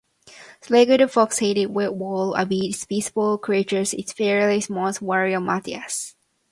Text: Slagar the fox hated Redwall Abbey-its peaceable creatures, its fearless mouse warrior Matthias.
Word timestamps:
Slagar 0.63 0.97
the 0.97 1.07
fox 1.07 1.37
hated 1.37 1.69
Redwall 1.75 2.35
Abbey-its 2.35 2.85
peaceable 2.85 3.37
creatures, 3.37 3.93
its 3.93 4.11
fearless 4.11 4.67
mouse 4.67 4.99
warrior 4.99 5.39
Matthias. 5.39 6.15